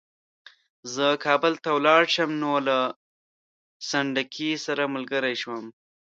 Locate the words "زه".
0.93-1.05